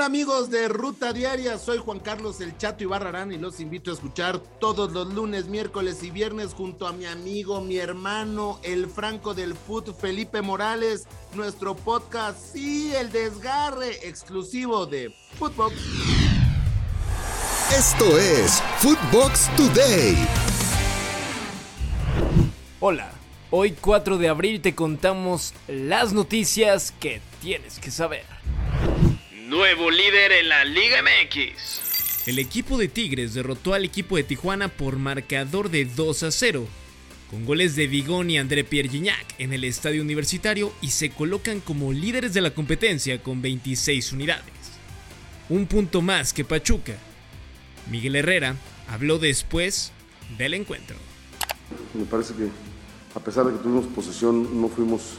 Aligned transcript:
Hola 0.00 0.06
amigos 0.06 0.48
de 0.48 0.66
Ruta 0.68 1.12
Diaria, 1.12 1.58
soy 1.58 1.76
Juan 1.76 2.00
Carlos 2.00 2.40
El 2.40 2.56
Chato 2.56 2.84
Ibarrarán 2.84 3.32
y 3.32 3.36
los 3.36 3.60
invito 3.60 3.90
a 3.90 3.94
escuchar 3.94 4.38
todos 4.58 4.92
los 4.92 5.12
lunes, 5.12 5.48
miércoles 5.48 6.02
y 6.02 6.10
viernes 6.10 6.54
junto 6.54 6.86
a 6.86 6.92
mi 6.94 7.04
amigo, 7.04 7.60
mi 7.60 7.76
hermano, 7.76 8.58
el 8.62 8.86
Franco 8.86 9.34
del 9.34 9.54
Foot, 9.54 9.94
Felipe 10.00 10.40
Morales, 10.40 11.06
nuestro 11.34 11.76
podcast, 11.76 12.38
sí, 12.54 12.94
el 12.94 13.12
desgarre 13.12 13.90
exclusivo 14.08 14.86
de 14.86 15.14
Footbox. 15.38 15.74
Esto 17.76 18.18
es 18.18 18.62
Footbox 18.78 19.54
Today. 19.54 20.16
Hola, 22.80 23.10
hoy 23.50 23.72
4 23.78 24.16
de 24.16 24.30
abril 24.30 24.62
te 24.62 24.74
contamos 24.74 25.52
las 25.68 26.14
noticias 26.14 26.90
que 26.90 27.20
tienes 27.42 27.78
que 27.78 27.90
saber. 27.90 28.39
Nuevo 29.50 29.90
líder 29.90 30.30
en 30.30 30.48
la 30.48 30.64
Liga 30.64 30.98
MX. 31.02 32.28
El 32.28 32.38
equipo 32.38 32.78
de 32.78 32.86
Tigres 32.86 33.34
derrotó 33.34 33.74
al 33.74 33.84
equipo 33.84 34.14
de 34.16 34.22
Tijuana 34.22 34.68
por 34.68 34.96
marcador 34.96 35.70
de 35.70 35.86
2 35.86 36.22
a 36.22 36.30
0, 36.30 36.68
con 37.28 37.44
goles 37.44 37.74
de 37.74 37.88
Vigón 37.88 38.30
y 38.30 38.38
André 38.38 38.62
Pierre 38.62 38.88
Gignac 38.88 39.26
en 39.38 39.52
el 39.52 39.64
estadio 39.64 40.02
universitario 40.02 40.72
y 40.80 40.90
se 40.90 41.10
colocan 41.10 41.58
como 41.58 41.92
líderes 41.92 42.32
de 42.32 42.42
la 42.42 42.54
competencia 42.54 43.20
con 43.24 43.42
26 43.42 44.12
unidades. 44.12 44.44
Un 45.48 45.66
punto 45.66 46.00
más 46.00 46.32
que 46.32 46.44
Pachuca. 46.44 46.94
Miguel 47.90 48.14
Herrera 48.14 48.54
habló 48.86 49.18
después 49.18 49.90
del 50.38 50.54
encuentro. 50.54 50.94
Me 51.94 52.04
parece 52.04 52.34
que 52.34 52.50
a 53.16 53.18
pesar 53.18 53.46
de 53.46 53.52
que 53.54 53.58
tuvimos 53.58 53.86
posesión, 53.86 54.60
no 54.60 54.68
fuimos 54.68 55.14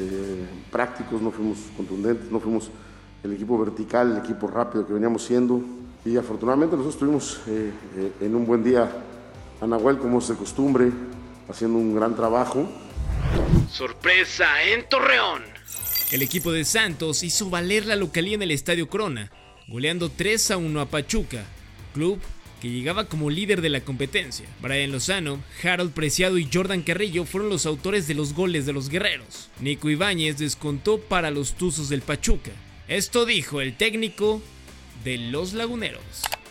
eh, 0.00 0.46
prácticos, 0.72 1.22
no 1.22 1.30
fuimos 1.30 1.58
contundentes, 1.76 2.28
no 2.28 2.40
fuimos 2.40 2.68
el 3.22 3.32
equipo 3.32 3.58
vertical, 3.58 4.12
el 4.12 4.18
equipo 4.18 4.46
rápido 4.48 4.86
que 4.86 4.92
veníamos 4.92 5.24
siendo. 5.24 5.62
Y 6.04 6.16
afortunadamente 6.16 6.76
nosotros 6.76 6.94
estuvimos 6.94 7.40
eh, 7.46 7.70
eh, 7.96 8.12
en 8.20 8.34
un 8.34 8.44
buen 8.44 8.64
día 8.64 8.90
a 9.60 9.66
Nahuel, 9.66 9.98
como 9.98 10.18
es 10.18 10.28
de 10.28 10.34
costumbre, 10.34 10.90
haciendo 11.48 11.78
un 11.78 11.94
gran 11.94 12.16
trabajo. 12.16 12.68
Sorpresa 13.70 14.62
en 14.64 14.88
Torreón. 14.88 15.42
El 16.10 16.22
equipo 16.22 16.52
de 16.52 16.64
Santos 16.64 17.22
hizo 17.22 17.48
valer 17.48 17.86
la 17.86 17.96
localía 17.96 18.34
en 18.34 18.42
el 18.42 18.50
Estadio 18.50 18.88
Corona, 18.88 19.30
goleando 19.68 20.10
3 20.10 20.50
a 20.50 20.56
1 20.56 20.80
a 20.80 20.86
Pachuca, 20.86 21.44
club 21.94 22.18
que 22.60 22.70
llegaba 22.70 23.06
como 23.06 23.30
líder 23.30 23.60
de 23.60 23.70
la 23.70 23.80
competencia. 23.80 24.46
Brian 24.60 24.92
Lozano, 24.92 25.40
Harold 25.64 25.92
Preciado 25.92 26.38
y 26.38 26.48
Jordan 26.52 26.82
Carrillo 26.82 27.24
fueron 27.24 27.48
los 27.50 27.66
autores 27.66 28.06
de 28.06 28.14
los 28.14 28.34
goles 28.34 28.66
de 28.66 28.72
los 28.72 28.88
guerreros. 28.88 29.48
Nico 29.58 29.90
Ibáñez 29.90 30.38
descontó 30.38 31.00
para 31.00 31.30
los 31.30 31.54
Tuzos 31.54 31.88
del 31.88 32.02
Pachuca. 32.02 32.52
Esto 32.88 33.24
dijo 33.26 33.60
el 33.60 33.76
técnico 33.76 34.42
de 35.04 35.18
los 35.18 35.52
Laguneros. 35.52 36.02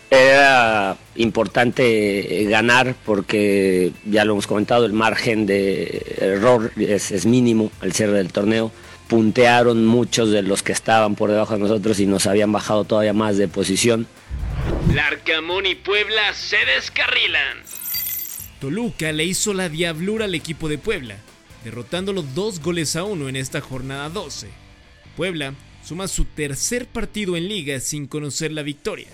Era 0.10 0.98
importante 1.16 2.46
ganar 2.50 2.96
porque, 3.06 3.94
ya 4.06 4.26
lo 4.26 4.34
hemos 4.34 4.48
comentado, 4.48 4.86
el 4.86 4.92
margen 4.92 5.46
de 5.46 6.04
error 6.20 6.72
es, 6.76 7.26
mínimo 7.26 7.72
al 7.80 7.94
cierre 7.94 8.18
del 8.18 8.32
torneo. 8.32 8.72
Puntearon 9.08 9.86
muchos 9.86 10.32
de 10.32 10.42
los 10.42 10.64
que 10.64 10.74
estaban 10.74 11.16
por 11.16 11.32
debajo 11.32 11.54
de 11.54 11.60
nosotros 11.60 12.00
y 12.00 12.08
nos 12.08 12.28
habían 12.28 12.52
bajado 12.52 12.84
todavía 12.84 13.14
más 13.14 13.38
de 13.38 13.48
posición. 13.48 14.08
Larcamón 14.94 15.66
y 15.66 15.76
Puebla 15.76 16.34
se 16.34 16.58
descarrilan. 16.76 17.60
Toluca 18.60 19.12
le 19.14 19.24
hizo 19.24 19.54
la 19.54 19.70
diablura 19.70 20.26
al 20.26 20.36
equipo 20.36 20.68
de 20.68 20.78
Puebla, 20.78 21.16
derrotándolo 21.64 22.22
dos 22.22 22.62
goles 22.62 22.96
a 22.98 23.06
uno 23.06 23.30
en 23.30 23.38
esta 23.38 23.62
jornada 23.62 24.10
12. 24.10 24.50
Puebla 25.16 25.56
suma 25.84 26.08
su 26.08 26.26
tercer 26.26 26.88
partido 26.88 27.36
en 27.36 27.48
liga 27.48 27.80
sin 27.80 28.08
conocer 28.08 28.52
la 28.52 28.64
victoria. 28.64 29.08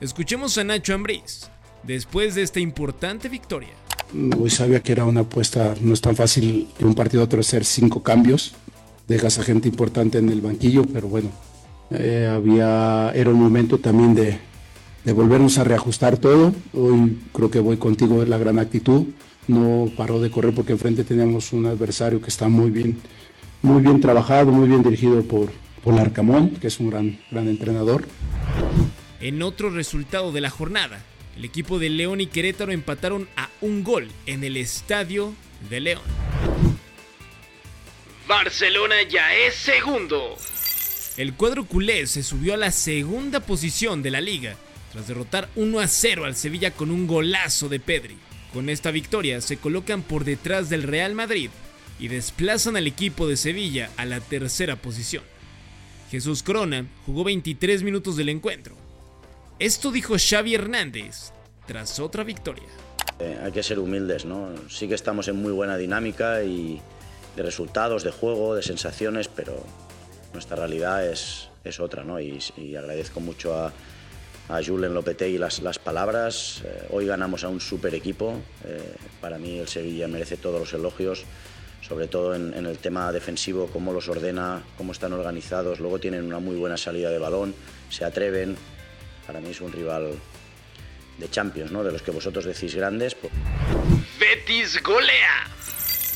Escuchemos 0.00 0.58
a 0.58 0.64
Nacho 0.64 0.94
Ambriz 0.94 1.48
después 1.82 2.34
de 2.34 2.42
esta 2.42 2.60
importante 2.60 3.28
victoria. 3.28 3.70
Hoy 4.38 4.50
sabía 4.50 4.80
que 4.80 4.92
era 4.92 5.04
una 5.04 5.20
apuesta, 5.20 5.74
no 5.80 5.92
es 5.92 6.00
tan 6.00 6.16
fácil 6.16 6.68
de 6.78 6.84
un 6.84 6.94
partido 6.94 7.22
a 7.22 7.24
otro 7.24 7.40
hacer 7.40 7.64
cinco 7.64 8.02
cambios. 8.02 8.54
Dejas 9.06 9.38
a 9.38 9.42
gente 9.42 9.68
importante 9.68 10.18
en 10.18 10.28
el 10.28 10.40
banquillo, 10.40 10.84
pero 10.84 11.08
bueno, 11.08 11.30
eh, 11.90 12.28
había, 12.30 13.10
era 13.14 13.30
un 13.30 13.40
momento 13.40 13.78
también 13.78 14.14
de, 14.14 14.38
de 15.04 15.12
volvernos 15.12 15.58
a 15.58 15.64
reajustar 15.64 16.18
todo. 16.18 16.54
Hoy 16.74 17.18
creo 17.32 17.50
que 17.50 17.60
voy 17.60 17.76
contigo 17.76 18.22
en 18.22 18.30
la 18.30 18.38
gran 18.38 18.58
actitud. 18.58 19.06
No 19.46 19.90
paró 19.96 20.20
de 20.20 20.30
correr 20.30 20.54
porque 20.54 20.72
enfrente 20.72 21.04
teníamos 21.04 21.52
un 21.52 21.66
adversario 21.66 22.20
que 22.20 22.28
está 22.28 22.48
muy 22.48 22.70
bien, 22.70 22.98
muy 23.62 23.82
bien 23.82 24.00
trabajado, 24.00 24.52
muy 24.52 24.68
bien 24.68 24.82
dirigido 24.82 25.22
por, 25.22 25.50
por 25.82 25.98
Arcamón, 25.98 26.50
que 26.56 26.66
es 26.66 26.80
un 26.80 26.90
gran, 26.90 27.20
gran 27.30 27.48
entrenador. 27.48 28.06
En 29.20 29.42
otro 29.42 29.70
resultado 29.70 30.32
de 30.32 30.40
la 30.40 30.50
jornada, 30.50 31.02
el 31.36 31.44
equipo 31.44 31.78
de 31.78 31.90
León 31.90 32.20
y 32.20 32.26
Querétaro 32.26 32.72
empataron 32.72 33.28
a 33.36 33.48
un 33.60 33.84
gol 33.84 34.08
en 34.26 34.44
el 34.44 34.56
estadio 34.56 35.34
de 35.70 35.80
León. 35.80 36.02
Barcelona 38.26 38.96
ya 39.08 39.34
es 39.34 39.54
segundo. 39.54 40.36
El 41.16 41.34
cuadro 41.34 41.64
culé 41.64 42.06
se 42.06 42.22
subió 42.22 42.54
a 42.54 42.58
la 42.58 42.70
segunda 42.70 43.40
posición 43.40 44.02
de 44.02 44.10
la 44.10 44.20
liga 44.20 44.56
tras 44.92 45.08
derrotar 45.08 45.48
1 45.56 45.80
a 45.80 45.88
0 45.88 46.24
al 46.24 46.36
Sevilla 46.36 46.70
con 46.70 46.90
un 46.90 47.06
golazo 47.06 47.68
de 47.68 47.80
Pedri. 47.80 48.16
Con 48.52 48.68
esta 48.68 48.90
victoria 48.90 49.40
se 49.40 49.56
colocan 49.56 50.02
por 50.02 50.24
detrás 50.24 50.68
del 50.68 50.82
Real 50.82 51.14
Madrid 51.14 51.50
y 51.98 52.08
desplazan 52.08 52.76
al 52.76 52.86
equipo 52.86 53.26
de 53.26 53.36
Sevilla 53.36 53.90
a 53.96 54.04
la 54.04 54.20
tercera 54.20 54.76
posición. 54.76 55.24
Jesús 56.10 56.42
Corona 56.42 56.86
jugó 57.04 57.24
23 57.24 57.82
minutos 57.82 58.16
del 58.16 58.30
encuentro. 58.30 58.74
Esto 59.58 59.90
dijo 59.90 60.14
Xavi 60.18 60.54
Hernández 60.54 61.32
tras 61.66 62.00
otra 62.00 62.24
victoria. 62.24 62.68
Eh, 63.18 63.38
hay 63.42 63.52
que 63.52 63.62
ser 63.62 63.78
humildes, 63.78 64.24
¿no? 64.24 64.48
Sí 64.70 64.88
que 64.88 64.94
estamos 64.94 65.28
en 65.28 65.36
muy 65.36 65.52
buena 65.52 65.76
dinámica 65.76 66.42
y 66.44 66.80
de 67.36 67.42
resultados, 67.42 68.04
de 68.04 68.10
juego, 68.10 68.54
de 68.54 68.62
sensaciones, 68.62 69.28
pero 69.28 69.62
nuestra 70.32 70.56
realidad 70.56 71.06
es, 71.06 71.50
es 71.64 71.78
otra, 71.78 72.04
¿no? 72.04 72.18
Y, 72.20 72.40
agradezco 72.76 73.20
mucho 73.20 73.54
a, 73.54 73.72
a 74.48 74.64
Julen 74.64 74.94
Lopetegui 74.94 75.36
las, 75.36 75.60
las 75.60 75.78
palabras. 75.78 76.62
Eh, 76.64 76.86
hoy 76.90 77.06
ganamos 77.06 77.44
a 77.44 77.48
un 77.48 77.60
super 77.60 77.94
equipo. 77.94 78.34
Eh, 78.64 78.94
para 79.20 79.38
mí 79.38 79.58
el 79.58 79.68
Sevilla 79.68 80.08
merece 80.08 80.38
todos 80.38 80.60
los 80.60 80.72
elogios 80.72 81.24
sobre 81.80 82.08
todo 82.08 82.34
en, 82.34 82.54
el 82.54 82.78
tema 82.78 83.10
defensivo, 83.12 83.68
cómo 83.72 83.92
los 83.92 84.08
ordena, 84.08 84.62
cómo 84.76 84.92
están 84.92 85.12
organizados, 85.12 85.80
luego 85.80 85.98
tienen 85.98 86.24
una 86.24 86.38
muy 86.38 86.56
buena 86.56 86.76
salida 86.76 87.10
de 87.10 87.18
balón, 87.18 87.54
se 87.90 88.04
atreven. 88.04 88.56
Para 89.26 89.40
mí 89.40 89.50
es 89.50 89.60
un 89.60 89.72
rival 89.72 90.12
de 91.18 91.30
Champions, 91.30 91.70
¿no? 91.70 91.84
De 91.84 91.92
los 91.92 92.02
que 92.02 92.10
vosotros 92.10 92.44
decís 92.44 92.74
grandes. 92.74 93.16
Betis 94.18 94.82
golea. 94.82 95.48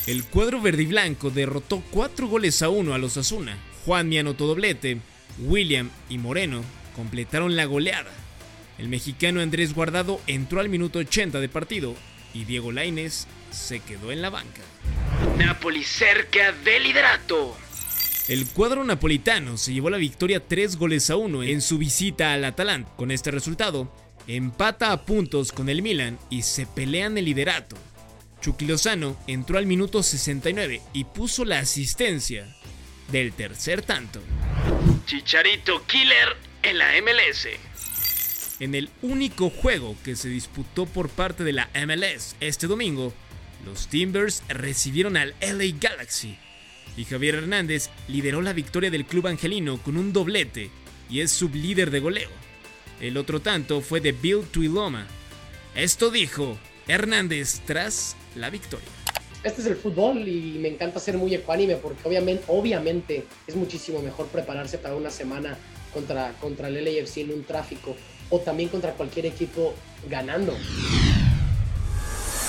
El 0.06 0.24
cuadro 0.24 0.60
verde 0.60 0.82
y 0.82 0.86
blanco 0.86 1.30
derrotó 1.30 1.82
4 1.90 2.26
goles 2.26 2.62
a 2.62 2.68
1 2.68 2.94
a 2.94 2.98
los 2.98 3.16
Asuna. 3.16 3.56
Juan 3.84 4.08
mi 4.08 4.18
anotó 4.18 4.46
doblete, 4.46 4.98
William 5.38 5.90
y 6.08 6.18
Moreno 6.18 6.62
completaron 6.96 7.56
la 7.56 7.64
goleada. 7.64 8.10
El 8.78 8.88
mexicano 8.88 9.40
Andrés 9.40 9.74
Guardado 9.74 10.20
entró 10.26 10.60
al 10.60 10.68
minuto 10.68 10.98
80 10.98 11.40
de 11.40 11.48
partido 11.48 11.94
y 12.34 12.44
Diego 12.44 12.72
Laines 12.72 13.26
se 13.50 13.80
quedó 13.80 14.12
en 14.12 14.22
la 14.22 14.30
banca. 14.30 14.62
Napoli 15.44 15.82
cerca 15.82 16.52
del 16.52 16.84
liderato. 16.84 17.56
El 18.28 18.46
cuadro 18.46 18.84
napolitano 18.84 19.56
se 19.56 19.72
llevó 19.74 19.90
la 19.90 19.96
victoria 19.96 20.46
3 20.46 20.76
goles 20.76 21.10
a 21.10 21.16
1 21.16 21.42
en 21.42 21.60
su 21.60 21.78
visita 21.78 22.32
al 22.32 22.44
Atalanta. 22.44 22.92
Con 22.94 23.10
este 23.10 23.32
resultado, 23.32 23.92
empata 24.28 24.92
a 24.92 25.04
puntos 25.04 25.50
con 25.50 25.68
el 25.68 25.82
Milan 25.82 26.16
y 26.30 26.42
se 26.42 26.64
pelean 26.66 27.18
el 27.18 27.24
liderato. 27.24 27.76
Chucky 28.40 28.66
Lozano 28.66 29.16
entró 29.26 29.58
al 29.58 29.66
minuto 29.66 30.04
69 30.04 30.80
y 30.92 31.04
puso 31.04 31.44
la 31.44 31.58
asistencia 31.58 32.46
del 33.10 33.32
tercer 33.32 33.82
tanto. 33.82 34.20
Chicharito 35.06 35.84
Killer 35.86 36.36
en 36.62 36.78
la 36.78 36.92
MLS. 37.02 37.48
En 38.60 38.76
el 38.76 38.90
único 39.02 39.50
juego 39.50 39.96
que 40.04 40.14
se 40.14 40.28
disputó 40.28 40.86
por 40.86 41.08
parte 41.08 41.42
de 41.42 41.52
la 41.52 41.68
MLS 41.84 42.36
este 42.38 42.68
domingo, 42.68 43.12
los 43.64 43.88
Timbers 43.88 44.42
recibieron 44.48 45.16
al 45.16 45.34
LA 45.40 45.76
Galaxy 45.80 46.36
y 46.96 47.04
Javier 47.04 47.36
Hernández 47.36 47.88
lideró 48.08 48.42
la 48.42 48.52
victoria 48.52 48.90
del 48.90 49.06
club 49.06 49.26
angelino 49.26 49.78
con 49.82 49.96
un 49.96 50.12
doblete 50.12 50.70
y 51.08 51.20
es 51.20 51.30
sublíder 51.30 51.90
de 51.90 52.00
goleo. 52.00 52.30
El 53.00 53.16
otro 53.16 53.40
tanto 53.40 53.80
fue 53.80 54.00
de 54.00 54.12
Bill 54.12 54.44
Tuiloma. 54.50 55.06
Esto 55.74 56.10
dijo 56.10 56.58
Hernández 56.86 57.60
tras 57.66 58.16
la 58.36 58.50
victoria. 58.50 58.88
Este 59.42 59.60
es 59.60 59.66
el 59.66 59.76
fútbol 59.76 60.28
y 60.28 60.58
me 60.60 60.68
encanta 60.68 61.00
ser 61.00 61.18
muy 61.18 61.34
ecuánime 61.34 61.76
porque 61.76 62.02
obviamente, 62.46 63.24
es 63.46 63.56
muchísimo 63.56 64.00
mejor 64.00 64.28
prepararse 64.28 64.78
para 64.78 64.94
una 64.94 65.10
semana 65.10 65.58
contra, 65.92 66.32
contra 66.40 66.68
el 66.68 66.84
LAFC 66.84 67.18
en 67.18 67.32
un 67.32 67.44
tráfico 67.44 67.96
o 68.30 68.38
también 68.38 68.68
contra 68.68 68.92
cualquier 68.92 69.26
equipo 69.26 69.74
ganando. 70.08 70.56